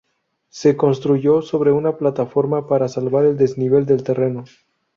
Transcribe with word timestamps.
Se 0.49 0.75
construyó 0.75 1.43
sobre 1.43 1.71
una 1.71 1.97
plataforma 1.97 2.67
para 2.67 2.87
salvar 2.87 3.23
el 3.23 3.37
desnivel 3.37 3.85
del 3.85 4.01
terreno. 4.01 4.45